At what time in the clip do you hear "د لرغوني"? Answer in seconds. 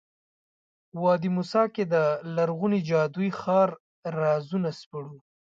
1.93-2.79